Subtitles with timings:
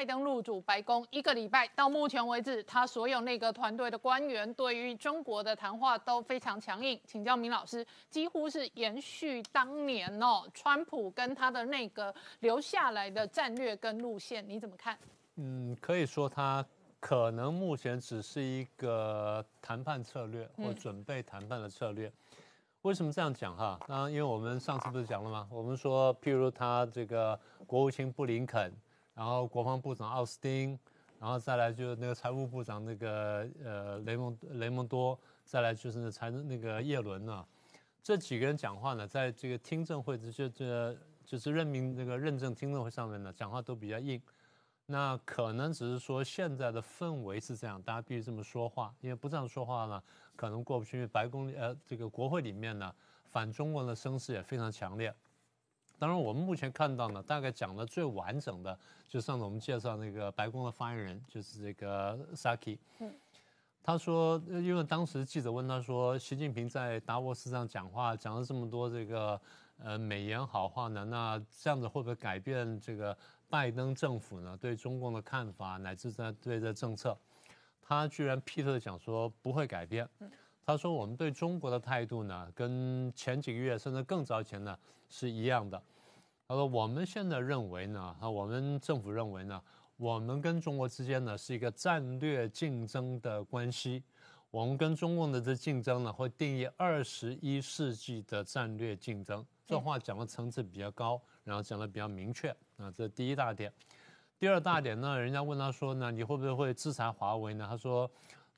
[0.00, 6.98] 拜登入主白宫一个礼拜，到目前为止，他所有那个团队的官员对于中国的谈话都非常强硬。
[7.06, 14.96] 请教明老师，几乎是延续当年哦，川普跟他的那个留下来的战略跟路线，你怎么看？
[15.36, 16.64] 嗯，可以说他
[16.98, 22.10] 可能目前只是一个谈判策略或准备谈判的策略。
[22.80, 23.78] 为什么这样讲哈？
[23.86, 25.46] 那因为我们上次不是讲了吗？
[25.50, 28.72] 我们说，譬如他这个国务卿布林肯，
[29.14, 30.78] 然后国防部长奥斯汀，
[31.18, 37.44] 然后再来就是那个财务部长那个呃雷蒙雷蒙多，再来就是财政那个叶伦呢，
[38.02, 44.20] 这几个人讲话呢，在这个听证会就这就是任命那个认证听证会上面呢，讲话都比较硬。
[44.86, 50.02] 那可能只是说现在的氛围是这样，大家必须这么说话，因为不这样说话呢，
[50.34, 50.96] 可能过不去。
[50.96, 52.92] 因为白宫呃这个国会里面呢，
[53.26, 55.14] 反中国的声势也非常强烈。
[56.00, 62.78] 当然，我们目前看到呢，大概讲的最完整的，就上次我们介绍那个白宫的发言人，就是这个 Saki。
[62.98, 63.12] 嗯。
[63.82, 69.40] 他说，因为当时记者问他说，习近平在达沃斯上讲话，讲了这么多这个
[69.78, 73.16] 呃美言好话呢，那这样子会不会改变这个？
[73.50, 77.18] 拜登政府呢对中共的看法，乃至在对这政策，
[77.82, 80.08] 他居然劈头讲说不会改变。
[80.70, 85.82] 他说我们对中国的态度呢，跟前几个月甚至更早前呢是一样的。
[86.46, 89.60] 他说我们现在认为呢，啊，我们政府认为呢，
[89.96, 94.04] 我们跟中国之间呢是一个战略竞争的关系。
[94.52, 99.44] 我们跟中共的这竞争呢，会定义二十一世纪的战略竞争。
[99.66, 102.48] 这话讲的层次比较高，然后讲的比较明确。
[102.76, 103.72] 啊，这是第一大点。
[104.38, 107.66] 第二大点呢，人家问他说呢，你会不会会制裁华为呢？
[107.68, 108.10] 他说，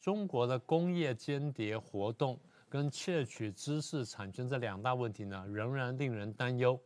[0.02, 2.36] 中国的工业间谍活动
[2.68, 6.76] 跟窃取知识产权这两大问题呢，仍然令人担忧。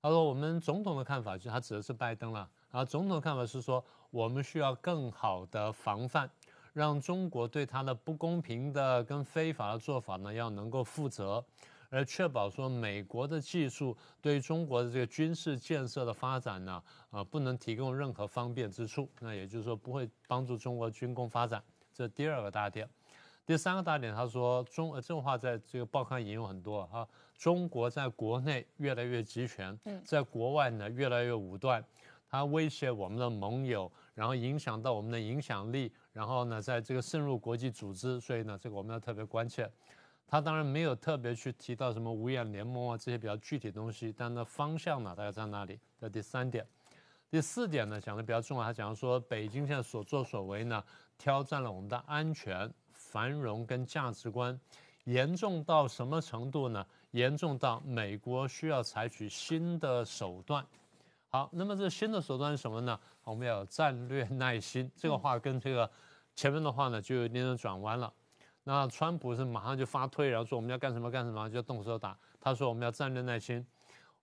[0.00, 2.48] 他说，我们总统的看法，就他指的是拜登了。
[2.70, 6.28] 啊，总统的看法是说，我们需要更好的防范。
[6.72, 11.44] 让中国对他的不公平的跟非法的做法呢，要能够负责，
[11.90, 19.06] 而确保说美国的技术对中国的这个军事建设的发展呢，啊，不能提供任何方便之处。
[19.20, 21.62] 那也就是说，不会帮助中国军工发展。
[21.92, 22.88] 这第二个大点。
[23.44, 27.06] 第三个大点，他说中这种话在这个报刊引用很多哈。
[27.36, 31.84] 中国在国内越来越集权，在国外呢越来越武断，
[32.30, 35.92] 它威胁我们的盟友，然后影响到我们的影响力。
[36.12, 39.68] 然后呢，在这个渗入国际组织，所以呢，这个我们要特别关切。
[40.28, 45.78] 他当然没有特别去提到什么五眼联盟啊这些比较具体的东西，但那方向呢，大概在那里？
[46.00, 46.64] 这第三点，
[47.32, 48.64] 第四点呢，讲的比较重要。
[48.64, 50.84] 他讲说，北京现在所作所为呢，
[51.16, 54.60] 挑战了我们的安全、繁荣跟价值观，
[55.04, 56.86] 严重到什么程度呢？
[57.12, 60.62] 严重到美国需要采取新的手段。
[61.30, 63.00] 好，那么这新的手段是什么呢？
[63.24, 64.92] 我们要有战略 耐心。
[64.94, 65.90] 这个话跟这个
[66.36, 68.12] 前面的话呢，就有点点转弯了。
[68.62, 72.14] 那川普是马上就发推，然后说我们要干什么干什么，就动手打。
[72.38, 73.66] 他说我们要战略耐心，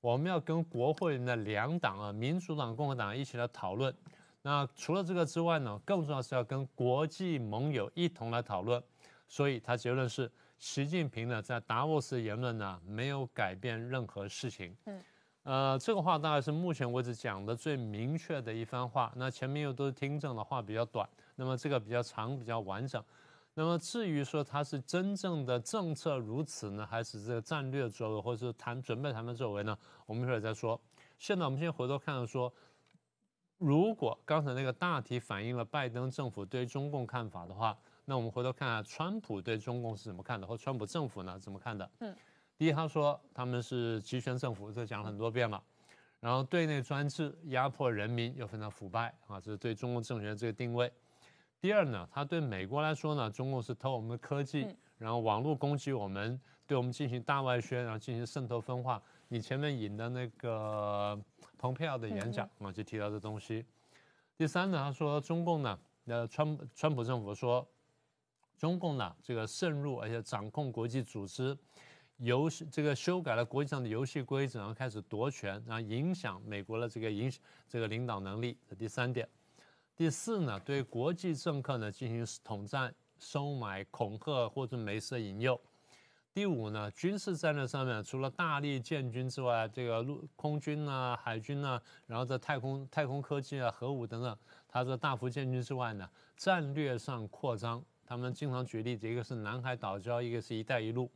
[0.02, 3.94] 我们要跟国会的两党啊，民主党、共和党一起来讨论。
[4.42, 8.82] 那除了这个之外呢，更重要是要跟国际盟友一同来讨论。
[9.28, 14.76] 所以他结论是，习近平呢在达沃斯的言论呢，没有改变任何事情。
[14.86, 15.02] 嗯。
[15.44, 19.12] 呃，这个话大概是目前为止讲的最明确的一番话。
[19.16, 23.04] 那前面又都是听证的话比较短，那么这个比较长，比较完整。
[23.60, 29.78] 那么至于说它是真正的政策如此呢，还是这个战略作为，或者是谈准备谈判作为呢？
[30.06, 30.80] 我们一会儿再说。
[31.18, 32.50] 现在我们先回头看看说，
[33.58, 41.92] 如果刚才那个大体反映了拜登政府对中共看法的话，那我们回头看看川普对中共是怎么看的，或川普政府呢怎么看的？
[42.00, 42.16] 嗯。
[42.58, 45.62] 第一，他说他们是集权政府，这讲了很多遍了。
[46.22, 50.90] 然后对内专制，压迫人民，又非常腐败啊，这是对中共政权这个定位。
[51.62, 54.66] 第二呢，他对美国来说呢，中共是偷我们的科技，
[54.98, 59.02] 然后网络攻击我们，对我们进行大外宣，然后进行渗透分化。
[59.28, 61.20] 你前面引的那个
[61.58, 63.66] 蓬佩奥的演讲啊，就提到这东西。
[64.38, 67.68] 第三呢，他说中共呢，呃，川川普政府说，
[68.58, 71.58] 中共呢这个渗入而且掌控国际组织。
[72.18, 77.32] 游戏这个修改了国际上的游戏规则，然后开始夺权，然后影响美国的这个影
[77.68, 78.58] 这个领导能力。
[78.68, 79.26] 这第三点，
[80.00, 85.60] 第四呢，对国际政客呢进行统战、收买、恐吓或者美色引诱。
[86.34, 94.38] 第五呢，军事战略上面除了大力建军之外，这个陆空军啊、海军啊，然后在太空太空科技啊、核武等等，
[94.70, 97.84] 它这大幅建军之外呢，战略上扩张。
[98.06, 101.12] 他们经常举例子，一个是南海岛礁，一个是一带一路。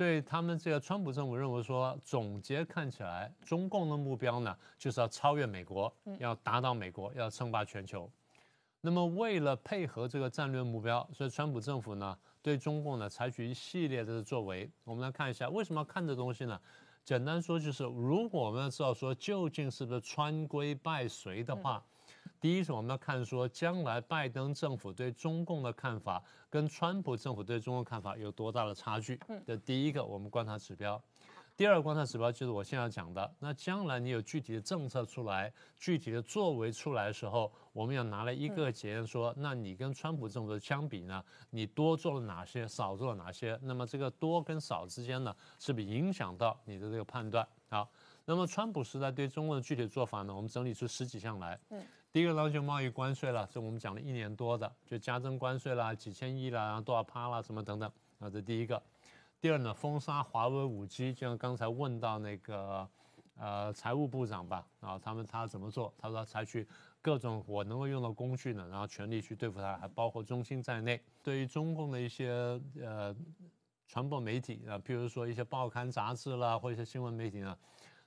[0.00, 8.10] 所以他们这个川普政府认为说，总结看起来，中共的目标呢，就是要超越美国，要打倒美国，要称霸全球。
[8.80, 14.70] 那么为了配合这个战略目标，所以川普政府呢，对中共呢采取一系列的作为。
[14.84, 16.58] 我们来看一下，为什么要看这东西呢？
[17.04, 21.84] 简单说就是，如果我们要知道说究竟是不是川规败随的话。
[22.40, 29.20] 第一是我们要看说，将来拜登政府对中共的看法跟川普政府对中共看法有多大的差距。
[29.28, 31.02] 嗯，这第一个我们观察指标。
[31.54, 43.58] 第二个观察指标就是我现在讲的，那将来你有具体的政策出来，具体的作为出来的时候，我们要拿来一个检验说，那你跟川普政府相比呢，你多做了哪些，少做了哪些？
[43.60, 47.46] 那么这个多跟少之间呢，是不是影响到你的这个判断？
[47.68, 47.86] 好，
[48.24, 51.60] 那么川普时代对中共的具体做法呢，我们整理出十几项来。
[51.68, 51.84] 嗯。
[52.12, 58.82] 第一个呢就贸易关税了，是我们讲了一年多的，就加征关税啦，几千亿啦，然后多少趴啦，什么等等，啊，这第一个。
[59.40, 62.88] 第二呢，封杀华为五 G，就像刚才问到那个，
[63.36, 65.94] 呃，财务部长吧，啊，他们他怎么做？
[65.96, 66.66] 他说采取
[67.00, 71.00] 各种我能够用的工具呢，然后全力去对付他，还包括中兴在内。
[71.22, 73.14] 对于中共的一些呃
[73.86, 77.56] 传播媒体啊，譬如说一些报刊杂志啦，或者一些新闻媒体呢。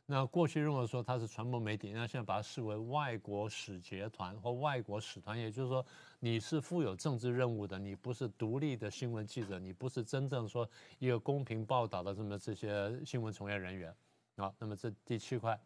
[0.05, 5.83] 那过去认为说它是传播媒体，那现在把它视为外国使节团或外国使团，也就是说
[6.19, 10.69] 你是负有政治任务的，你不是独立的新闻记者，你不是真正说
[10.99, 13.95] 一个公平报道的这么这些新闻从业人员
[14.35, 14.53] 啊。
[14.59, 15.57] 那么这第七块，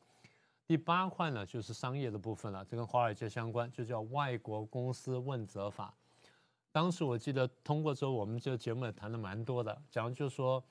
[0.68, 5.92] 第八块呢就是商业的部分了，这跟华尔街相关，就叫外国公司问责法。
[6.72, 10.63] 当时我记得通过之后，我们这个节目也谈的蛮多的，讲就是说。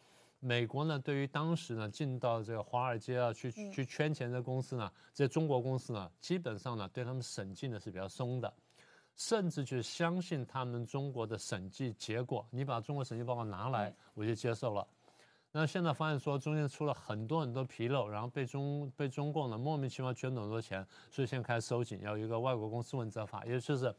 [0.46, 8.54] 美国呢，对于当时呢进到这个华尔街啊去去圈钱的公司呢，这些中国公司呢，基本上呢对他们审计呢是比较松的，
[9.16, 12.46] 甚至去相信他们中国的审计结果。
[12.52, 14.86] 你把中国审计报告拿来，我就接受了。
[15.50, 23.92] 那现在发现说中间出了很多很多纰漏，然后被中被中共呢莫名其妙捐了很多钱，所以现在开始收紧，要一个外国公司问责法，也就是。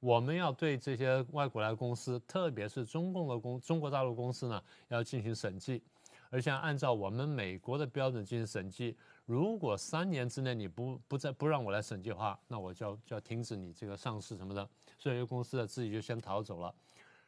[0.00, 5.82] 我们要对这些外国来公司，特别是中共的公中国大陆公司呢，要进行审计，
[6.30, 8.96] 而且按照我们美国的标准进行审计。
[9.26, 14.68] 如果三年之内你不不再不让我来审计的话，那我就要就要停止你这个上市什么的。
[14.98, 16.74] 所以，这公司呢自己就先逃走了。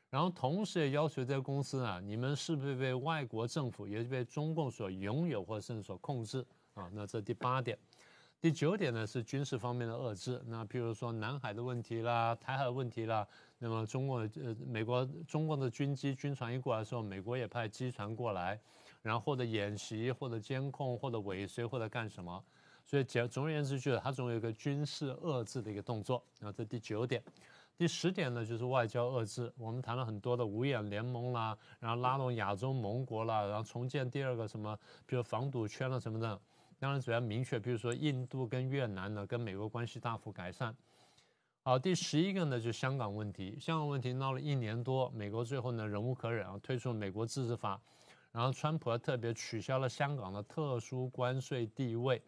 [0.08, 6.90] 然后，同时也要求这些公司呢，你们是不是被外国政府，也是被中共所拥有或者甚至所控制啊？
[6.92, 7.78] 那这第八点。
[8.42, 13.24] 第九点呢是军事方面的遏制，那譬如说南海的问题啦、台海问题啦，
[13.56, 18.58] 那么中国呃美国中国的军机军船一过来的时候，美国也派机船过来，
[19.00, 22.44] 然后或者演习或者监控或者尾随或者干什么，
[22.84, 26.20] 所以简总而言之就是它总有一个军事遏制的一个动作。
[26.40, 27.22] 然后这第九点，
[27.78, 36.40] 第十点呢就是外交遏制，我们谈了很多的五眼联盟啦，然后拉拢亚洲盟国啦，然后重建第二个什么，比如防堵圈了什么的。
[36.82, 40.74] 当然，主要明确，比如说印度跟越南呢，跟美国关系大幅改善。
[41.62, 43.56] 好，第十一个呢，就是香港问题。
[43.60, 47.80] 香港问题闹了一年多，美国最后呢忍无可忍啊，推出了美国自治法，
[48.32, 52.20] 然后川普还特别取消了香港的特殊关税地位。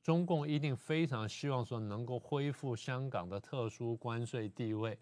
[0.00, 4.96] 中共一定非常希望说能够恢复香港的特殊关税地位，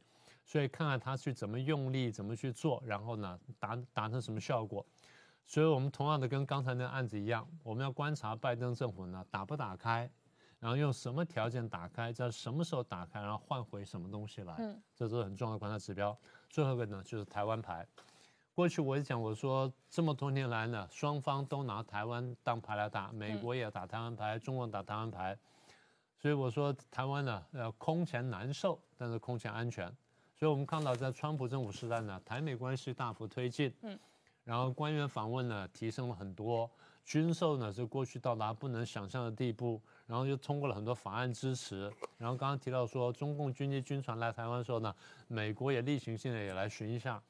[0.47, 4.87] 所以看看他去怎么用力，怎么去做，然后呢达达成什么效果。
[5.50, 10.08] 所以，我们同样的跟刚才那个案子一样，我们要观察拜登政府呢打不打开，
[10.61, 16.17] 然后用什么条件打开，在什么时候打开，然后换回什么东西来，嗯，这都是很重要的观察指标。
[16.48, 17.84] 最后一个呢，就是台湾牌。
[18.55, 25.36] 过去我也讲，我说这么多年来呢，双方都拿台湾当牌来打，美国也打台湾牌，中国打台湾牌，
[26.17, 29.93] 所以我说台湾呢，呃，空前难受，但是空前安全。
[30.36, 33.98] 所以我们看到在川普政府时代呢，台美关系大幅推进，嗯。
[34.44, 36.70] 然后官员访问呢提升了很多，
[37.05, 41.82] 军售呢是过去到达不能想象的地步，然后又通过了很多法案支持。
[42.19, 44.94] 然后刚刚提到说中共军机军船来台湾的时候呢，
[45.29, 47.23] 美国也例行性的也来巡一下。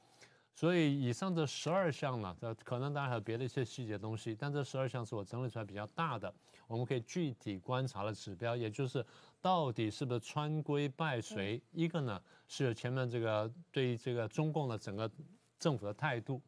[0.53, 6.33] 所以以上这十二项呢，这可能当然还有别的一些细节东西，但这十二项是我整理出来比较大的，
[6.67, 9.05] 我们可以具体观察的指标，也就是
[9.41, 11.63] 到底是不是川规败随。
[11.73, 15.11] 一个呢是前面这个对于这个中共的整个
[15.59, 16.43] 政府的态度。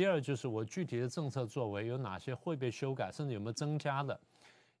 [0.00, 4.18] 第二就是我具体的政策作为有哪些会被修改，甚至有没有增加的，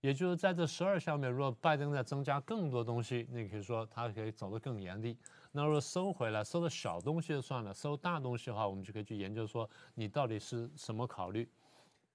[0.00, 5.14] 也就是在这十二项面，如果拜登在增加更多东西，那可以说他可以走得更严厉。
[5.52, 11.46] 那如果收回来，收的小东西就算了，收大东西的话，我们就可以去研究说你到底是什么考虑。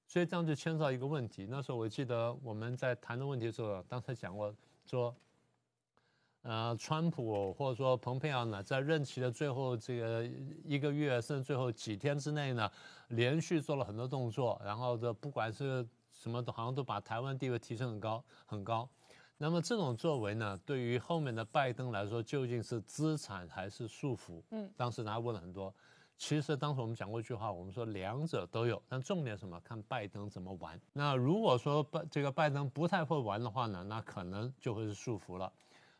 [0.07, 1.45] 所以这样就牵涉到一个问题。
[1.47, 4.51] 那时候我记得我们在谈的问题的时候，刚才讲过
[4.83, 5.15] 说，
[6.45, 10.23] 呃，川普或者说蓬佩奥呢，在任期的最后这个
[10.63, 12.71] 一个月甚至最后几天之内呢，
[13.07, 15.83] 连续做了很多动作，然后的不管是
[16.13, 18.87] 什么，都好像都把台湾地位提升很高很高。
[19.39, 24.39] 那么这种作为呢，对于后面的拜登来说，究竟是资产还是束缚？
[24.51, 25.73] 嗯，当时大家问了很多。
[26.15, 29.59] 其实当时我们讲过一句话，我们说两者都有，但重点什么？
[29.61, 30.79] 看拜登怎么玩。
[30.93, 35.51] 那如果说拜这个拜登不太会玩的话呢，那可能就会是束缚了。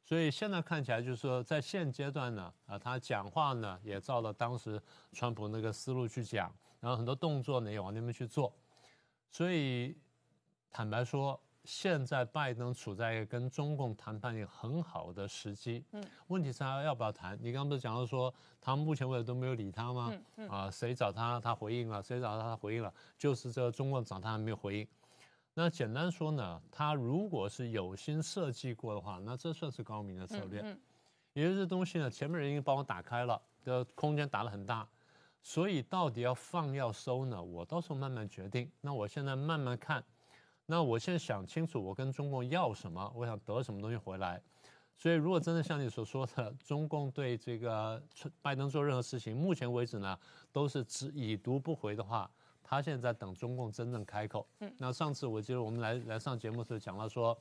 [0.05, 4.79] 所以现在看起来就是说，在现阶段呢，啊，他讲话呢也照了当时
[5.11, 8.53] 川普那个思路去讲，然后很多动作呢也往那边去做。
[9.31, 9.97] 所以
[10.69, 15.83] 坦白说，现在拜登处在一个跟中共谈判一个很好的时机。
[15.93, 16.03] 嗯。
[16.27, 17.35] 问题是他要不要谈？
[17.41, 18.31] 你刚刚不是讲到说，
[18.61, 20.11] 他目前为止都没有理他吗？
[20.13, 20.49] 嗯嗯。
[20.49, 24.87] 啊，谁找他他回应了，谁找他他回应了，就是这个中共找他还没有回应。
[25.57, 30.59] 那简单说呢，他如果是有心设计过的话，那这算是高明的策略。
[30.61, 30.77] 嗯，
[31.31, 34.85] 也就是东西呢，前面人已经帮我打开了，的空间打得很大，
[35.41, 38.69] 所以到底要放要收呢，我到时候慢慢决定。
[38.81, 40.03] 那我现在慢慢看，
[40.65, 44.41] 那我现在想清楚，我跟中共要什么，我想得什么东西回来。
[44.97, 48.03] 所以如果真的像你所说的，中共对这个
[48.41, 50.19] 拜登做任何事情，目前为止呢，
[50.51, 52.29] 都是只已读不回的话。
[52.67, 54.47] 他现在在等中共真正开口。
[54.59, 57.37] 嗯，那上次我记得我们来来上节目时候讲了说，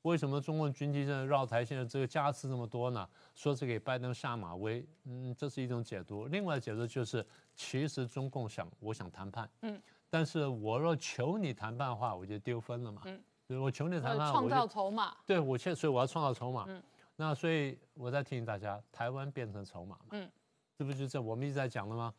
[0.00, 3.06] 为什么中共军机在绕台现在这个架次这么多呢？
[3.34, 4.82] 说是给拜登下马威。
[5.04, 6.26] 嗯，这是一种解读。
[6.28, 7.24] 另外解读就是，
[7.54, 9.46] 其实中共想我想谈判。
[9.60, 13.02] 嗯，但是我若求你谈判的话，我就丢分了嘛。
[13.04, 15.14] 嗯，我求你谈判，创造筹码。
[15.26, 16.64] 对，我现所以我要创造筹码。
[16.66, 16.82] 嗯，
[17.16, 20.06] 那所以我在提醒大家，台湾变成筹码嘛。
[20.12, 20.30] 嗯，
[20.74, 22.12] 这不就是我们一直在讲的吗？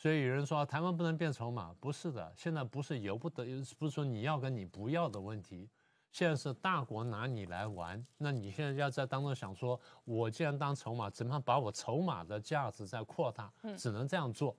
[0.00, 3.44] 所以有人说台湾不能变筹码，不是的，现在不是由不得，
[3.78, 5.68] 不是说你要跟你不要的问题，
[6.10, 13.52] 现在是大国拿你来玩，那你现在要在当中想说，我既然当筹码，怎么样把我筹码的价值再扩大？
[13.76, 14.56] 只能这样做。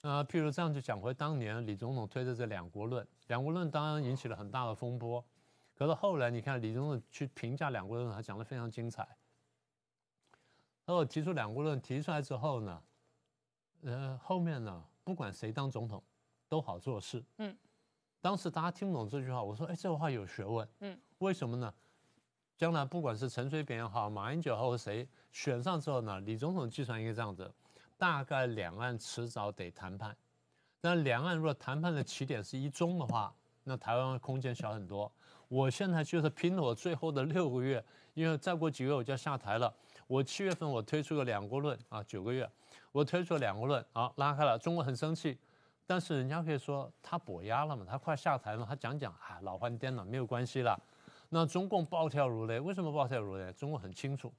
[0.00, 5.22] 呃，譬如这样就讲回当年李总统推的这两国论，两国论当然引起了很大的风波，
[5.76, 9.06] 可是后来你看李总统去评价两国论，他讲的非常精彩。
[10.86, 12.82] 那我提出两国论提出来之后呢？
[13.82, 16.02] 呃，后面呢，不管谁当总统，
[16.48, 17.24] 都好做事。
[17.38, 17.56] 嗯，
[18.20, 20.68] 当时大家听不懂这句话，我说，哎，这话有学问。
[20.80, 21.72] 嗯，为什么呢？
[22.56, 27.48] 将来不管是陈水扁也好，马英九或者谁选上之后呢，李总统计算应该这样子，
[27.96, 30.16] 大概两岸迟早得谈判。
[30.80, 33.32] 但两岸如果谈判的起点是一中的话，
[33.62, 35.10] 那台湾空间小很多。
[35.46, 37.82] 我现在就是拼了我最后的六个月，
[38.14, 39.72] 因为再过几个月我就要下台了。
[40.06, 42.50] 我七月份我推出个两国论啊，九个月。
[42.92, 45.38] 我推出了两个论，啊拉开了，中国很生气，
[45.86, 50.80] 但是人家可以说他跛压了嘛，他快下台了，他讲讲啊，老换颠了，没有关系了。
[51.28, 53.52] 那中共暴跳如雷，为什么暴跳如雷？
[53.52, 54.32] 中共很清楚，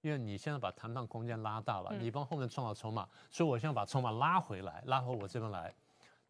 [0.00, 5.74] 因为你现在把谈判空间拉大了，你帮后面创造筹码，所以我现在把筹码拉回来，拉回我这边来。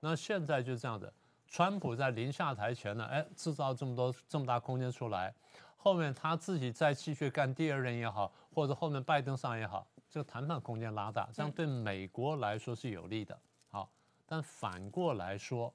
[0.01, 1.13] 那现在就是这样的，
[1.47, 5.35] 川普在临下台前呢，哎，制造这么多这么大空间出来，
[5.77, 9.87] 后面他自己再继续干第二任也好，或者后面拜登上也好。
[10.11, 13.39] 这个谈判空间拉大，这样对美国来说是有利的。
[13.69, 13.89] 好，
[14.27, 15.73] 但反过来说，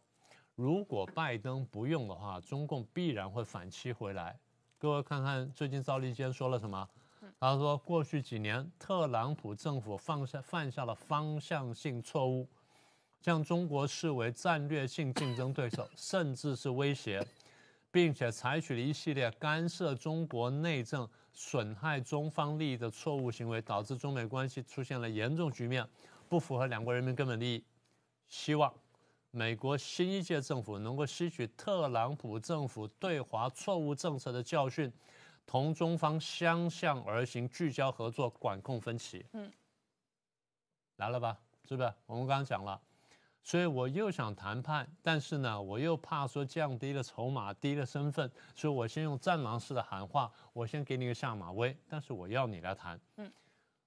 [0.55, 4.37] 如果拜登不用的话，中共必然会反击回来。
[4.77, 6.85] 各位看看最近赵立坚说了什么？
[7.39, 12.45] 他说过去几年特朗普政府放下犯下了方向性错误，
[13.21, 17.25] 将中国视为战略性竞争对手，甚至是威胁，
[17.89, 21.09] 并且采取了一系列干涉中国内政。
[21.35, 25.87] 损害中方利益的错误行为，导致中美关系出现了严重局面，
[26.27, 27.63] 不符合两国人民根本利益。
[28.27, 28.73] 希望
[29.29, 34.91] 美国新一届政府能够吸取特朗普政府对华错误政策的教训，
[35.45, 39.25] 同中方相向而行，聚焦合作，管控分歧。
[39.33, 39.51] 嗯，
[40.95, 41.37] 来了吧？
[41.67, 41.93] 是不是？
[42.05, 42.81] 我们刚刚讲了。
[43.45, 52.99] 所以我又想谈判，但是呢，我又怕说降低了筹码，低了身份，所以我先用战狼式的喊话，我先给你个下马威，但是我要你来谈。
[53.17, 53.31] 嗯，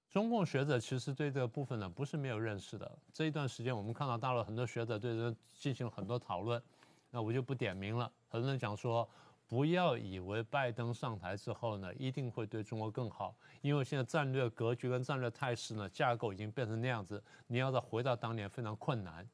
[0.09, 2.89] 中共学者其实对这个部分呢不是没有认识的。
[3.11, 6.63] 这一段时间我们看到大陆很多学者对这进行了很多讨论，
[7.11, 8.09] 那我就不点名了。
[8.29, 9.05] 很多人讲说，
[9.45, 19.27] 不要以为拜登上台之后呢一定会对中国更好，因为现在战略格局跟战略态势呢架构已经变成那样子，你要再回到当年非常困难。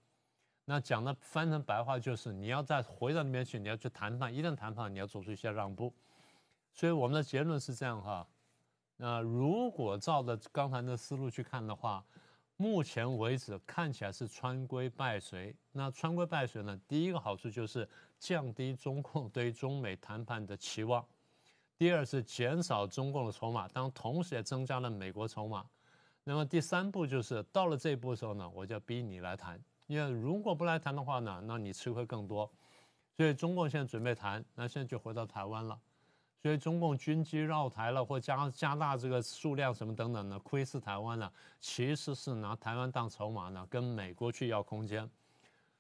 [0.66, 5.94] 那讲的翻成白话就是，你要再回到那边去，你要去谈判，一旦谈判，你要做出一些让步。
[6.74, 8.28] 所以我们的结论是这样哈。
[8.98, 12.04] 那如果照着刚才的思路去看的话，
[12.58, 15.56] 目前为止看起来是川规败随。
[15.72, 21.04] 那川规败随呢，第一个好处就是降低中共对于中美谈判的期望；
[21.78, 25.66] 第二是减少中共的筹码，当同时也增加了美国筹码。
[26.24, 32.50] 那么第三步就是到了这一步的时候呢，我就要逼你来谈，因为如果不来谈的话呢，那你吃亏更多。
[33.18, 35.80] 所以中共现在准备谈，那现在就回到台湾了。
[36.42, 45.10] 所以中共军机绕台了，或加加大这个数量什么等等的，窥视台湾了，其实是拿台湾当筹码呢，跟美国去要空间。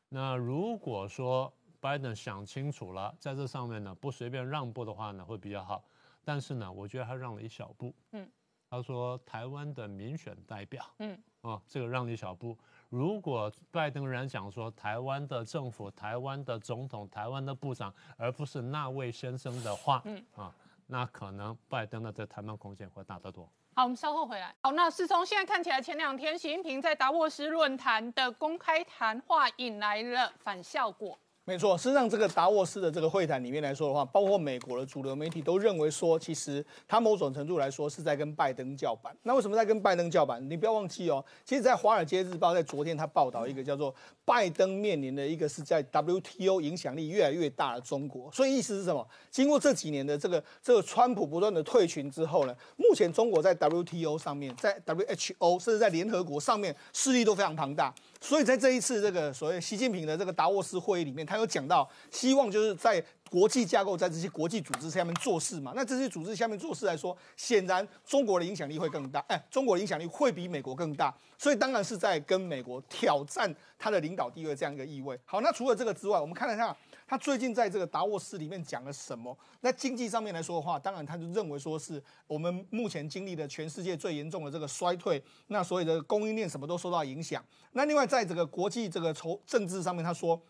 [0.09, 5.83] 那如果说拜登想清楚了，在这上面呢不随便让步的话呢，会比较好。
[6.23, 7.93] 但是呢，我觉得他让了一小步。
[8.13, 8.27] 嗯，
[8.75, 12.57] 他说台湾的民选代表，嗯，啊，这个让了一小布。
[12.89, 20.53] 如果拜登人讲说台湾的政府、台湾的总统、台湾的部长，而不是那位先生的话，嗯啊，
[20.87, 23.49] 那可能拜登的这谈判空间会大得多。
[23.75, 24.53] 好，我们稍后回来。
[24.61, 31.17] 好，那是从现在看起来，前两天习近平在达沃斯论坛的公开谈话引来了反效果。
[31.47, 39.15] 没错，事实上，这个达沃斯的这个会谈里面来说的话，包括美国的主流媒体都认为说，其实他某种程度来说是在跟拜登叫板。
[39.21, 40.43] 那为什么在跟拜登叫板？
[40.49, 43.93] 你不要忘记哦，其实，在《华尔街日报》在昨天他报道一个叫做
[44.25, 48.31] 拜登面临的一个是在 WTO 影响力越来越大的中国。
[48.31, 49.07] 所以意思是什么？
[49.29, 57.93] 经过这几年的这个这个川普不断的退群之后呢，目前中国在 WTO 上面，在 WHO 甚至在联合国上面势力都非常庞大。
[58.27, 65.73] 所以在这一次这个所谓习近平的这个达沃斯会议里面，他有讲到，希望就是在国际架构，在这些国际组织下面做事嘛。
[65.75, 71.15] 那这些组织下面做事来说，显然中国的影响力会更大，哎，中国的影响力会比美国更大。
[71.37, 75.19] 所以当然是在跟美国挑战他的领导地位这样一个意味。
[75.23, 76.75] 好，那除了这个之外，我们看了一下。
[77.07, 79.37] 他最近在这个达沃斯里面讲了什么？
[79.61, 87.45] 那经济上面来说的话，当然他就认为说是我们目前经历的全世界最严重的这个衰退，那所有的供应链什么都受到影响。
[87.73, 90.41] 那另外在这个国际这个筹政治上面，他说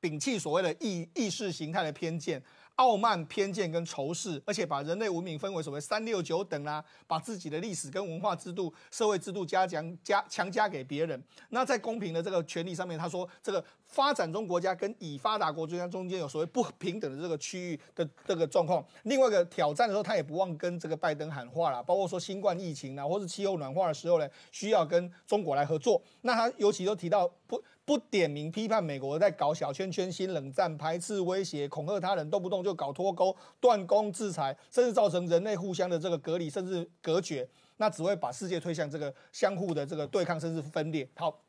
[0.00, 2.42] 摒弃所谓的意意识形态的偏见。
[2.76, 11.22] 傲慢、偏见跟仇视，而且把人类文明分为所谓三六九等啦，把自己的历史跟文化制度、社会制度加强加强加给别人。
[11.48, 18.84] 那在公平的这个权利上面，他说这个发展中国家跟已发达国家中间有所谓不平等的这个区域的这个状况。
[19.04, 26.02] 另外一个挑战的时候，他也不忘跟这个拜登喊话啦，包括说新冠疫情啊，或是气候暖化的时候呢，需要跟中国来合作。
[26.20, 27.62] 那他尤其都提到不。
[27.86, 41.08] 不点名批判美国在搞小圈圈、新冷战、排斥、威胁、恐吓他人，动不动就搞脱钩、断供、制裁，甚至造成人类互相的这个隔离，甚至隔绝，那只会把世界推向这个相互的这个对抗，甚至分裂。
[41.14, 41.40] 好，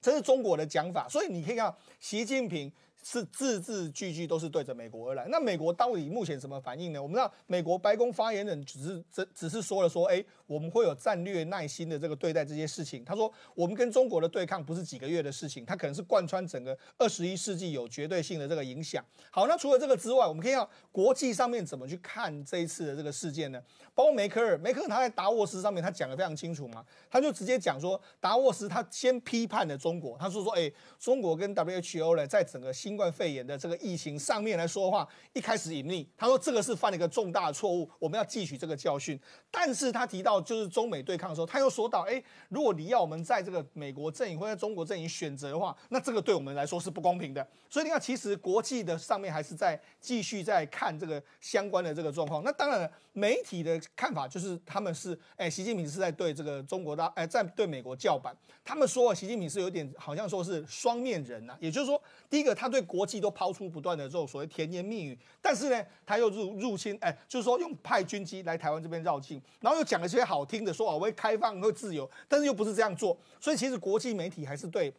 [0.00, 2.70] 这是中国的讲法，所以你可以看习近平。
[3.02, 5.26] 是字字句句都是对着美国而来。
[5.28, 7.02] 那美国到底目前什么反应呢？
[7.02, 13.04] 我们知道，美国白宫发言人只是只只是说了说，哎，我们会有战略耐心的这个对待这些事情。
[13.04, 19.04] 他说，我们跟中国的对抗不是几个月的事情，它可能是贯穿整个二十一世纪有绝对性的这个影响。
[19.30, 23.62] 好，那除了这个之外，我们可以要国际上面怎么去看这一次的这个事件呢？
[23.94, 39.18] 包括梅克尔，梅克尔他在达沃斯上面他讲的非常清楚嘛，他就直接讲说，达沃斯他先批判了中国，他说说，哎，中国跟 WHO 呢，在整个新冠肺炎的这个疫情上面来说的话，一开始隐匿，他说这个是犯了一个重大的错误，我们要汲取这个教训。
[39.50, 47.44] 但是他提到就是中美对抗的时候，他又说到，哎，如果你要我们在这个美国阵营或者中国阵营选择的话，那这个对我们来说是不公平的。
[47.68, 52.44] 所以你看，其实国际的上面还是在继续在看这个相关的这个状况。
[52.44, 58.36] 那当然，媒体的看法就是他们是，哎，习近平是在对这个中国大，哎，在对美国叫板。
[58.62, 74.92] 他们说习近平是有点好像说是双面人呐，也就是说，第一个他对国际都抛出不断的这种所谓甜言蜜语，但是呢，他又入入侵，哎，就是说用派军机来台湾这边绕境，然后又讲了一些好听的，说我会开放会自由，但是又不是这样做，所以其实国际媒体还是对。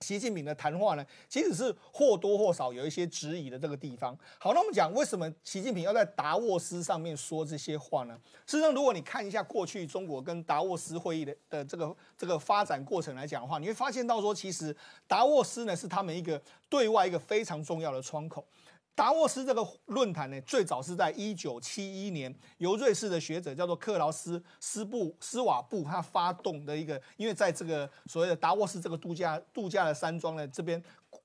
[0.00, 4.16] 习近平的谈话呢，其实是或多或少有一些质疑的这个地方。
[4.38, 8.16] 好，那我们讲为什么习近平要在达沃斯上面说这些话呢？
[8.46, 14.74] 事实上，如果你看一下过去中国跟达沃斯会议的的这个这个发展过程来讲的话，你会发现到说，其实
[15.06, 18.46] 达沃斯呢是他们一个对外一个非常重要的窗口。
[18.98, 30.82] 达沃斯这个论坛呢，最早是在一九七一年，由瑞士的学者叫做克劳斯斯布斯瓦布他发动的一个，因为在这个所谓的达沃斯这个度假度假的山庄呢，这边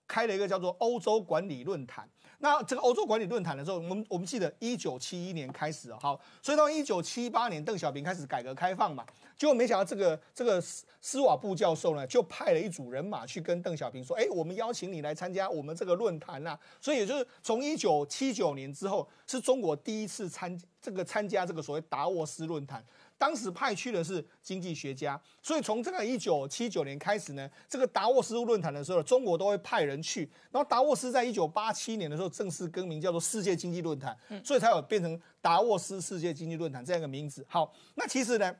[0.08, 2.08] 开了一个叫做欧洲管理论坛。
[2.44, 9.06] 那这个欧洲管理论坛的时候，我们我们记得一九七一年开始好，所以到一九七八年邓小平开始改革开放嘛。
[9.38, 22.84] 结果没想到，这个这个斯斯瓦布教授呢，就派了一组人马去跟邓小平说：“哎，我们邀请你来参加我们这个论坛呐。”所以也就是从一九七九年之后，是中国第一次参这个参加这个所谓达沃斯论坛。
[23.18, 30.30] 当时派去的是经济学家，所以从这个一九七九年开始呢，这个达沃斯论坛的时候，中国都会派人去。
[30.52, 37.46] 然后达沃斯在一九八七年的时候正式更名叫做世界经济论坛，所以才有变成达沃斯世界经济论坛这样一个名字。
[37.48, 38.54] 好，那其实呢，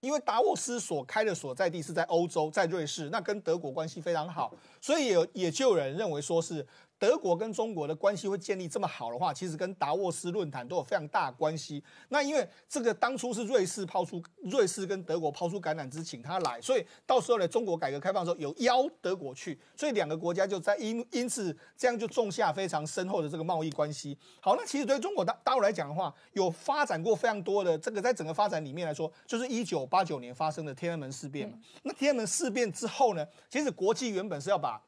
[0.00, 6.66] 因为达沃斯所开的所在地是在欧洲，在瑞士，那跟德国关系非常好，所以也也就有人认为说是。
[6.98, 11.82] 德国跟中国的关系会建立这么好的话，其实跟达沃斯论坛都有非常大关系。
[12.08, 24.16] 那因为这个当初是瑞士抛出，瑞士跟德国抛出橄榄枝请他来，所以到时候呢，中国改革开放的时候有邀德国去，所以两个国家就在因因此这样就种下非常深厚的这个贸易关系。
[24.40, 31.58] 好，那其实对中国大大陆来讲的话，有发展过非常多的这个在整个发展里面来说，就是一九八九年发生的天安门事变嘛。
[31.82, 34.80] 那天安门事变之后呢，其实国际原本是要把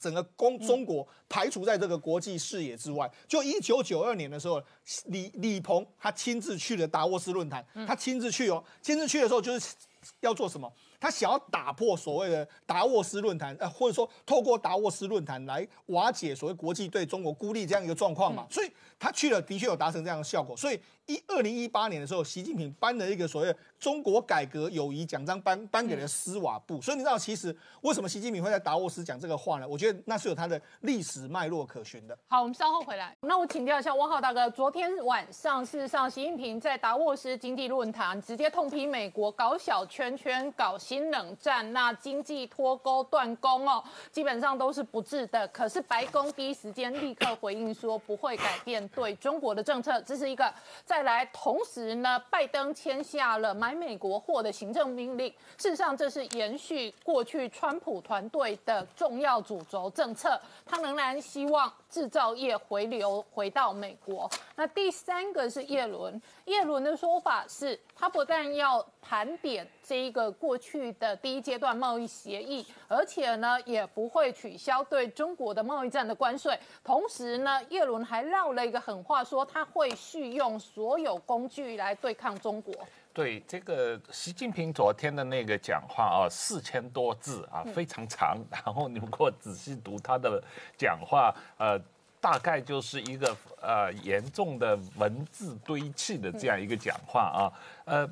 [0.00, 3.10] 整个公中国排除在这个国际视野之外。
[3.28, 4.62] 就一九九二年的时候，
[5.06, 9.74] 李李鹏他亲自去了达沃斯论坛，他亲自去哦，亲自去的时候就是
[10.20, 10.72] 要做什么？
[11.00, 18.46] 他想要打破所谓的达沃斯论坛，呃，或者说透过达沃斯论坛来瓦解所谓国际对中国孤立这样一个状况嘛。
[18.50, 20.56] 所以他去了，的确有达成这样的效果。
[20.56, 26.80] 所以一二零一八年的时候，习近平颁了一个所谓中国改革友谊奖章，颁颁给了斯瓦布。
[26.80, 29.68] 所以你知道，其实为什么习近平会在达沃斯讲这个话呢？
[29.68, 32.16] 我觉得那是有他的历史脉络可循的。
[32.28, 33.14] 好，我们稍后回来。
[33.20, 45.48] 那我请教一下汪浩大哥，昨天晚上事实上，习近平在达沃斯经济论坛直接痛批美国搞小圈圈、搞新冷战，那经济脱钩断供哦，基本上都是不智的。
[45.48, 50.52] 可是白宫第一时间立刻回应说，不会改变对中国的政策，这是一个。
[50.84, 55.32] 再来，同时呢，拜登签下了买美国货的行政命令。
[55.56, 60.38] 事实上，这是延续过去川普团队的重要主轴政策。
[60.66, 64.30] 他仍然希望制造业回流回到美国。
[64.56, 76.58] 那第三个是叶伦，叶伦的说法是，他不但要盘点这一个过去的第一阶段贸易协议，而且呢，也不会取消对中国的贸易战的关税。
[76.82, 82.74] 同时呢，叶伦还撂了一个狠话，说他会续用所有工具来对抗中国。
[83.12, 88.36] 对这个习近平昨天的那个讲话啊，四千多字啊，非常长。
[88.50, 90.42] 然后你们如果仔细读他的
[90.76, 91.78] 讲话，呃，
[92.20, 97.52] 大概就是一个呃严重的文字堆砌的这样一个讲话啊。
[97.84, 98.08] 呃，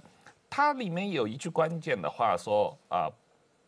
[0.55, 3.09] 它里面有一句关键的话说啊，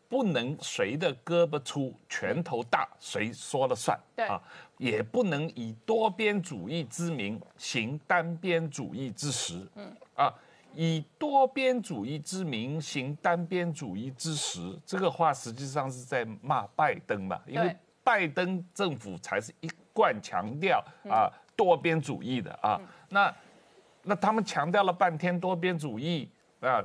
[0.06, 4.38] 不能谁的胳膊粗拳头大谁说了算对啊，
[4.76, 9.66] 也不能以多边主义之名行单边主义之实。
[9.76, 10.30] 嗯啊。
[10.74, 17.40] 以多边主义之名行单边主义之实，这个话实际上是在骂拜登嘛？
[17.46, 22.78] 因为拜登政府才是一贯强调啊多边主义的啊。
[23.08, 23.34] 那
[24.02, 26.28] 那他们强调了半天多边主义
[26.64, 26.84] 啊，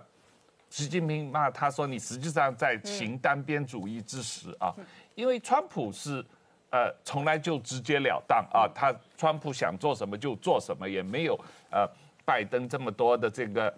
[0.70, 4.74] 习近平骂他说你实际上在行单边主义之时啊。
[5.16, 6.26] 因为川普是
[6.72, 11.40] 呃从来就直截了当啊，他川普想做什么就做什么，也没有
[11.72, 11.90] 呃。
[12.26, 13.74] 拜登这么多的这个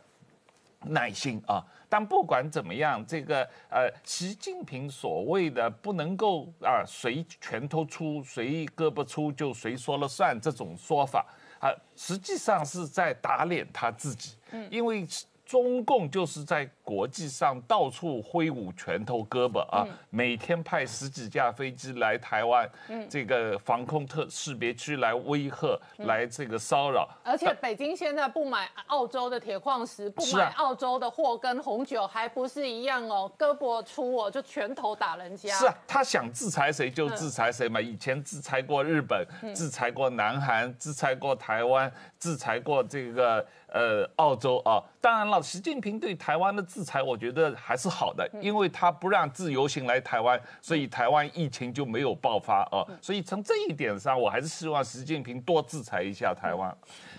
[0.81, 11.25] 耐心啊，但不管怎么样，这个呃，习近平所谓的不能够啊，谁拳头粗谁胳膊粗就谁说了算这种说法
[11.61, 14.35] 啊，实际上是在打脸他自己，
[14.69, 15.07] 因为。
[15.51, 22.69] 中共就是在国际上到处挥舞拳头胳膊啊，每天派十几架飞机来台湾，
[23.09, 27.05] 这个防空特识别区来威吓，来这个骚扰。
[27.21, 33.29] 而且北京现在不买澳洲的铁矿石，不买澳洲的货跟红酒，还不是一样哦？
[33.37, 35.53] 胳膊粗哦，就拳头打人家。
[35.53, 37.81] 是啊，他想制裁谁就制裁谁嘛。
[37.81, 43.45] 以前制裁过日本，制裁过南韩，制裁过台湾，制裁过这个。
[43.73, 52.85] 呃，澳洲啊，当然了，习近平对台湾的制裁，我觉得还是好的，因为他不让自由行来台湾，所以台湾疫情就没有爆发啊。
[53.01, 56.75] 所以从这一点上，我还是希望习近平多制裁一下台湾。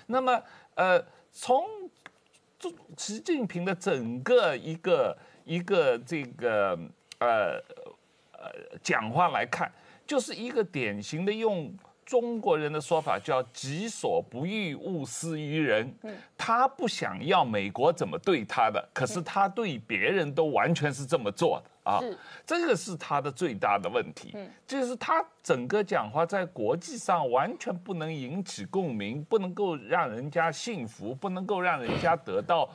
[0.07, 0.43] 那么，
[0.75, 1.65] 呃，从
[2.97, 6.79] 习近平的整个一个一个这个
[7.19, 7.61] 呃
[8.33, 9.71] 呃讲话来看，
[10.07, 11.73] 就是一个典型的用。
[12.05, 15.95] 中国人的说法叫“己所不欲，勿施于人”。
[16.37, 22.01] 他不想要美国怎么对他的，可是他对别人都完全是这么做的啊！
[22.45, 24.37] 这个是他的最大的问题。
[24.67, 32.69] 就是他整个讲话在国际上完全不能引起共鸣，不能够让人家信服，不能够让人家得到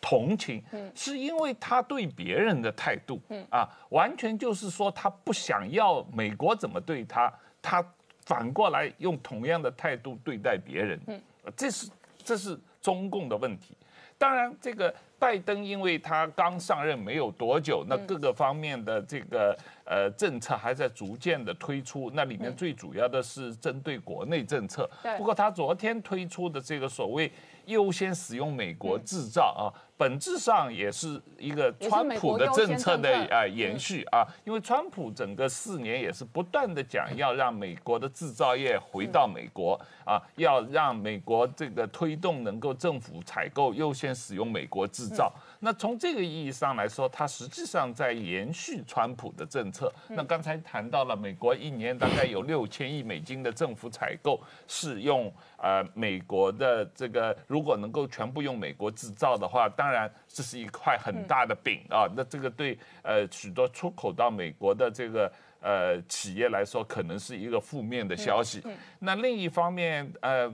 [0.00, 0.62] 同情。
[0.94, 7.82] 是因为他对别人的态度啊，完全就是说他不想要美国怎么对他，他。
[8.24, 11.20] 反过来用同样的态度对待别人，嗯，
[11.56, 13.76] 这是这是中共的问题。
[14.16, 22.10] 当然，这个拜登因为他刚上任没有多久，那各个方面的这个呃政策还在逐渐的推出。
[22.12, 24.90] 那里面最主要的是针对国内政策。
[25.16, 27.30] 不过他昨天推出的这个所谓
[27.66, 29.70] 优先使用美国制造啊。
[29.94, 45.32] 本质上也是一个川普的政策的啊延续啊，因为川普整个四年也是不断的讲要让美国的制造业回到美国啊，要让美国这个推动能够政府采购优先使用美国制造。
[45.60, 49.92] 那从这个意义上来说，它实际上在延续川普的政策。
[50.08, 62.10] 那刚才谈到了美国一年大概有六千亿美金的政府采购是用呃美国的这个，如果能够全部用美国制造的话，当然这是一块很大的饼啊。
[62.16, 68.62] 那这个对呃许多出口到美国的这个呃企业来说，可能是一个负面的消息。
[68.98, 70.52] 那另一方面呃。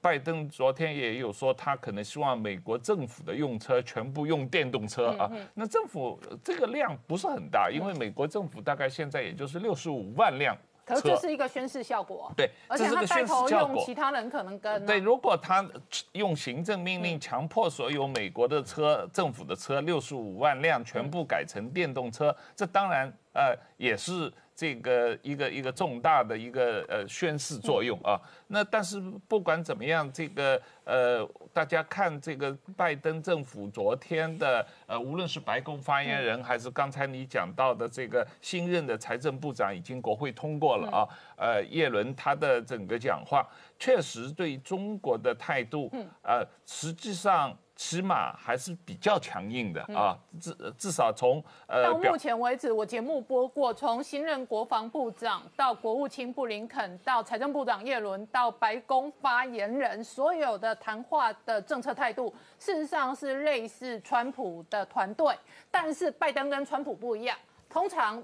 [0.00, 5.30] 拜登昨天也有说，他可能希望美国政府的用车全部用电动车啊。
[5.54, 12.32] 那政府这个量不是很大，因为美国政府大概现在也就是六十五万辆可是这是一个宣示效果。
[12.36, 14.86] 对，而且他带头用，其他人可能跟。
[14.86, 15.68] 对，如果他
[16.12, 24.32] 用行政命令强迫所有美国的车、政府的车六十五万辆全部改成电动车，这当然呃也是。
[24.58, 45.88] 这个一个一个重大的一个呃宣示作用啊，那但是不管怎么样，这个呃大家看这个拜登政府昨天的呃，无论是白宫发言人还是刚才你讲到的这个新任的财政部长，已经国会通过了啊，呃耶伦他的整个讲话确实对中国的态度，
[46.22, 47.56] 呃实际上。
[47.78, 65.32] 起码还是比较强硬的啊，至至少从呃到目前为止，我节目播过，从新任国防部长到国务卿布林肯，到财政部长耶伦，到白宫发言人，所有的谈话的政策态度，事实上是类似川普的团队，
[65.70, 67.38] 但是拜登跟川普不一样，
[67.70, 68.20] 通常。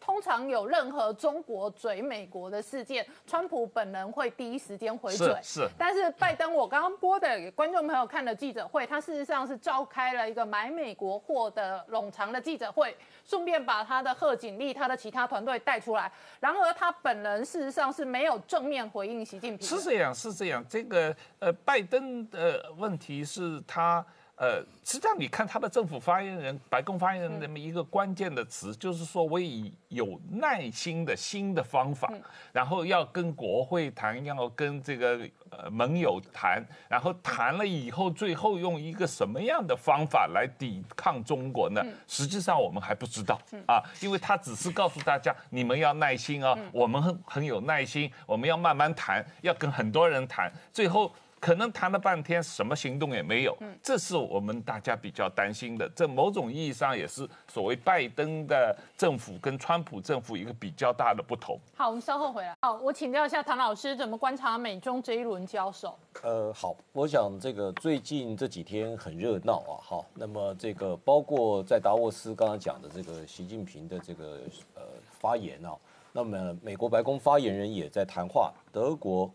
[0.00, 5.38] 通常有任何中国嘴美国的事件，川普本人会第一时间回嘴。
[5.42, 5.68] 是。
[5.78, 16.10] 但是拜登，我刚刚播的观众朋友看的记者会，他事实上是召开了一个买美国货的冗长的记者会，顺便把他的贺锦丽、他的其他团队带出来。
[16.40, 19.68] 然而他本人事实上是没有正面回应习近平。
[19.68, 20.64] 是这样，是这样。
[20.68, 24.04] 这个呃，拜登的问题是他。
[24.40, 32.10] 呃，实际上你看他的政府发言人、白宫发言人那么一个关键的词，就是说我以有耐心的新的方法，
[32.50, 41.82] 然后要跟国会谈，要跟这个呃盟友谈，然后谈了以后，最后用一个什么样的方法来抵抗中国呢？
[42.06, 51.12] 实际上我们还不知道啊，因为他只是告诉大家，你们要耐心啊，我们很很有耐心，我们要慢慢谈，要跟很多人谈，最后。
[51.40, 55.88] 可能谈了半天，什么行动也没有，这是我们大家比较担心的。
[55.96, 61.58] 这某种意义上也是所谓拜登的政府跟川普政府一个比较大的不同。
[61.74, 62.54] 好，我们稍后回来。
[62.60, 65.98] 好，我请教一下唐老师，怎么观察美中这一轮交手？
[66.22, 69.80] 呃，好，我想这个最近这几天很热闹啊。
[69.82, 74.40] 好，那么这个包括在达沃斯刚刚讲的这个习近平的这个
[74.74, 74.82] 呃
[75.18, 75.72] 发言啊，
[76.12, 79.32] 那么美国白宫发言人也在谈话，德国。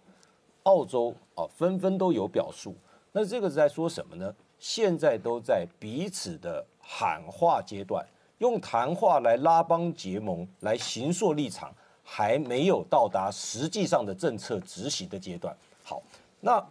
[0.65, 2.75] 澳洲啊，纷纷都有表述。
[3.11, 4.35] 那这个是在说什么呢？
[4.59, 8.05] 现在都在彼此的喊话阶段，
[8.39, 11.73] 用谈话来拉帮结盟，来形塑立场，
[12.03, 15.55] 还没有到达实际上的政策执行的阶段。
[15.83, 16.01] 好，
[16.41, 16.63] 那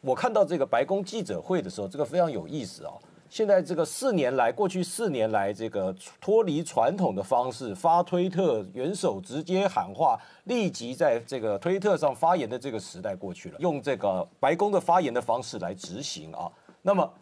[0.00, 2.92] 我看到这个白宫记者会的时候，这个非常有意思啊。
[3.34, 16.48] 现在这个四年来，过去四年来，这个脱离传统的方式发推特，元首直接喊话，立即在这个推特上发言的这个时代过去了，用这个白宫的发言的方式来执行啊。
[16.82, 17.12] 那么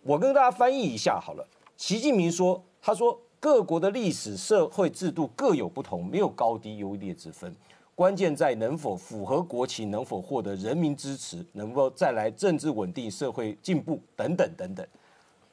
[0.00, 1.46] 我跟大家翻译一下好了。
[1.76, 7.54] 习近平说：“他说各国的历史社会制度各有不同，没有高低优劣之分，
[7.94, 14.86] 关键在能否符合国情，能否获得人民支持，能够再来政治稳定、社会进步等等等等。”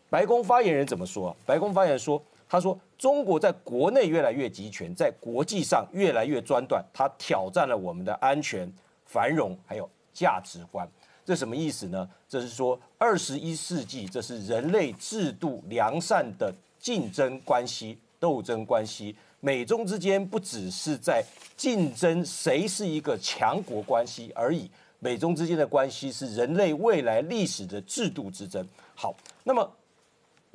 [0.09, 1.35] 白宫发言人怎么说？
[1.45, 8.71] 白宫发言人说：“他说中国在国内越来越集权，在国际上越来越专断，它挑战了我们的安全、
[9.05, 10.87] 繁荣还有价值观。
[11.25, 12.07] 这什么意思呢？
[12.29, 19.15] 这是说二十一世纪，这是人类制度良善的竞争关系、斗争关系。
[19.41, 21.23] 美中之间不只是在
[21.57, 28.65] 竞争谁是一个强国关系而已，美中之间的关系是人类未来历史的制度之争。
[28.93, 29.13] 好，
[29.43, 29.69] 那么。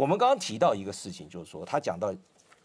[0.00, 2.10] 我们刚刚提到一个事情，就是说他讲到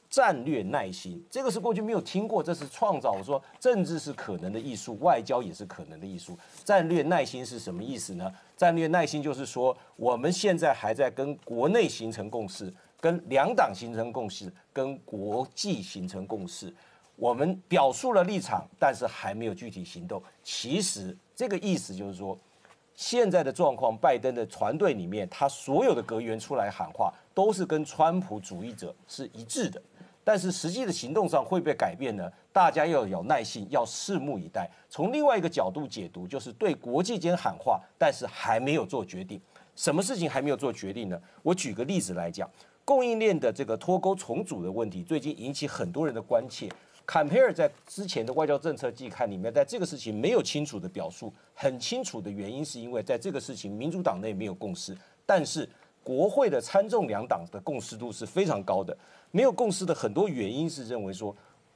[0.09, 3.11] 战略耐心，这个是过去没有听过，这是创造。
[3.11, 6.39] 我说政治是可能的艺术，外交也是可能的艺术。
[6.63, 8.33] 战略耐心是什么意思呢？
[8.55, 16.73] 战略耐心就是说，我们现在还在跟国内形成共识，跟两党形成共识，跟国际形成共识。
[17.17, 20.23] 我们表述了立场，但是还没有具体行动。
[20.41, 22.39] 其实这个意思就是说，
[22.95, 29.81] 现在的状况，拜登的团队里面，他所有的阁员出来喊话，都是跟川普主义者是一致的。
[30.23, 32.31] 但是实际的行动上会被改变呢？
[32.51, 34.67] 大家要有耐心，要拭目以待。
[34.89, 39.39] 从另外一个角度解读，就是对国际间喊话，但是还没有做决定。
[39.75, 41.21] 什么事情还没有做决定呢？
[41.43, 42.49] 我举个例子来讲，
[42.83, 46.67] 供应链的这个脱钩重组的问题，最近引起很多人的关切。
[47.05, 55.69] 坎佩尔在之前的外交政策季刊里面，在这个事情没有清楚的表述，很清楚的原因是因为在这个事情民主党内没有共识，但是
[56.03, 58.97] 国会的参众两党的共识度是非常高的。
[59.31, 61.35] 没有共识的很多原因是认为说。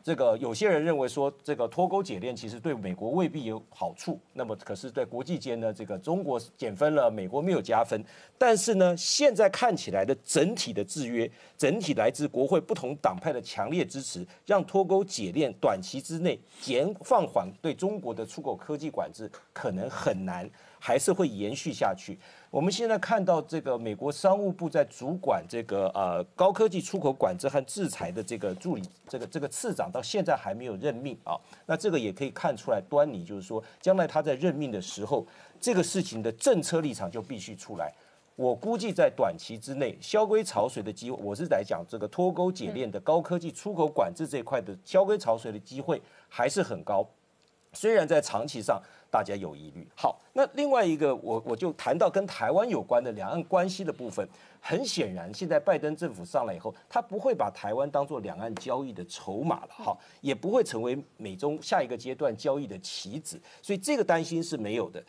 [0.09, 4.19] 这个有些人认为说，这个脱钩解链其实对美国未必有好处。
[4.33, 8.03] 那么，可是，在国际间呢，这个中国减分了，美国没有加分。
[8.35, 22.17] 但是呢，现在看起来的整体的制约，整体来自国会不同党派的强烈支持，让脱钩解链短期之内减放缓对中国的出口科技管制可能很难，还是会延续下去。
[22.49, 31.37] 我们现在看到这个美国商务部在主管这个呃高科技出口管制和制裁的这个助理这个这个次长到现在还没有任命啊，
[31.67, 35.27] 那这个也可以看出来端倪，就是说将来他在任命的时候，
[35.61, 37.93] 这个事情的政策立场就必须出来。
[38.35, 47.05] 我估计在短期之内，萧规潮水的机会，我是在讲这个脱钩解链的高科技出口管制这一块的萧规潮水的机会还是很高，
[47.73, 48.81] 虽然在长期上。
[49.09, 49.87] 大家有疑虑。
[49.95, 54.27] 好，那另外一个，我我就谈到跟台湾有关的两岸关系的部分。
[54.61, 63.41] 很显然，现在拜登政府上来以后，他不会把台湾当做两岸交易的筹码了，哈，也不会成为美中下一个阶段交易的棋子。
[63.61, 65.01] 所以这个担心是没有的。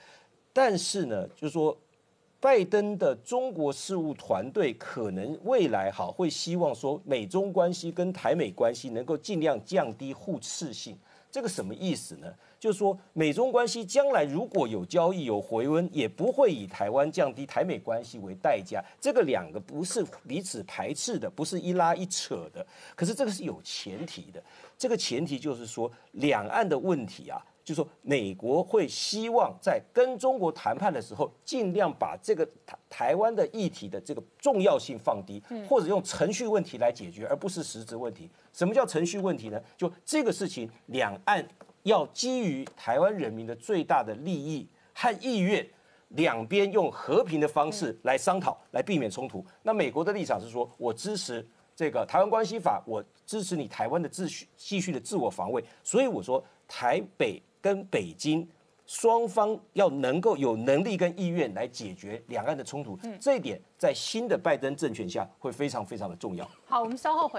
[0.52, 1.76] 但是呢，就是说，
[2.38, 10.96] 拜登的中国事务团队可能未来好会希望说，美中关系跟台美关系能够尽量降低互斥性。
[11.30, 12.26] 这个什么意思呢？
[12.58, 18.84] 就是说，美中关系将来如果有交易有回温，也不会以台湾降低台美关系为代价。
[19.00, 22.66] 这个两个不是彼此排斥的，不是一拉一扯的。
[22.94, 24.42] 可是这个是有前提的，
[24.76, 27.40] 这个前提就是说，两岸的问题啊，
[27.70, 38.28] 就是说，美国会希望在跟中国谈判的时候，尽量把这个台台湾的议题的这个重要性放低，或者用程序问题来解决，而不是实质问题。
[38.52, 39.60] 什么叫程序问题呢？
[39.76, 41.46] 就这个事情，两岸。
[41.84, 45.66] 要基于台湾人民的最大的利益和意愿，
[46.08, 49.42] 两边用和平的方式来商讨，来避免冲突。
[49.62, 55.64] 那美国的立场是说，我支持这个台湾关系法，我支持你台湾的秩序继续的自我防卫。
[55.82, 58.46] 所以我说，台北跟北京
[58.86, 66.48] 双方要能够有能力跟意愿来解决两岸的冲突，这一点在新的拜登政权下会非常非常的重要。
[66.66, 67.38] 好，我们稍后回来。